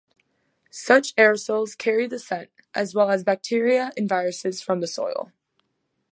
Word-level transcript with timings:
Such 0.71 1.15
aerosols 1.15 1.77
carry 1.77 2.07
the 2.07 2.17
scent, 2.17 2.49
as 2.73 2.95
well 2.95 3.11
as 3.11 3.23
bacteria 3.23 3.91
and 3.95 4.09
viruses 4.09 4.59
from 4.59 4.81
the 4.81 4.87
soil. 4.87 5.31